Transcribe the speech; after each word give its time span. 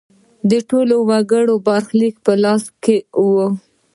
د 0.49 0.51
ټولو 0.69 0.95
وګړو 1.09 1.55
برخلیک 1.67 2.15
په 2.25 2.33
لاس 2.43 2.63
کې 2.83 2.97
و. 3.23 3.25